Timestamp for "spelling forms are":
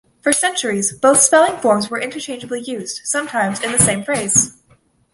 1.21-1.99